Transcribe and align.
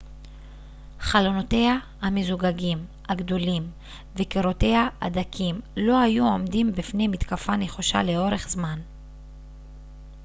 חלונותיה 0.99 1.75
המזוגגים 2.01 2.85
הגדולים 3.09 3.71
וקירותיה 4.15 4.87
הדקים 5.01 5.61
לא 5.77 5.99
היו 5.99 6.25
עומדים 6.25 6.71
בפני 6.71 7.07
מתקפה 7.07 7.55
נחושה 7.55 8.03
לאורך 8.03 8.49
זמן 8.49 8.79